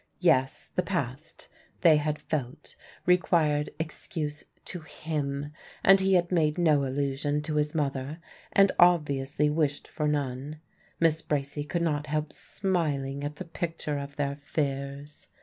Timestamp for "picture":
13.45-13.99